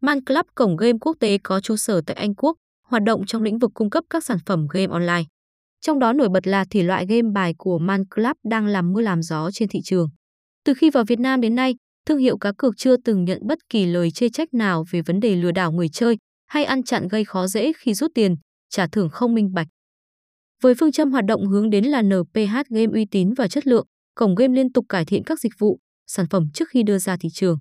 [0.00, 2.56] Man Club cổng game quốc tế có trụ sở tại Anh Quốc,
[2.88, 5.24] hoạt động trong lĩnh vực cung cấp các sản phẩm game online.
[5.80, 9.00] Trong đó nổi bật là thể loại game bài của Man Club đang làm mưa
[9.00, 10.08] làm gió trên thị trường.
[10.64, 11.74] Từ khi vào Việt Nam đến nay,
[12.06, 15.20] thương hiệu cá cược chưa từng nhận bất kỳ lời chê trách nào về vấn
[15.20, 18.36] đề lừa đảo người chơi hay ăn chặn gây khó dễ khi rút tiền,
[18.70, 19.66] trả thưởng không minh bạch.
[20.62, 23.86] Với phương châm hoạt động hướng đến là NPH game uy tín và chất lượng,
[24.14, 27.16] cổng game liên tục cải thiện các dịch vụ, sản phẩm trước khi đưa ra
[27.20, 27.58] thị trường.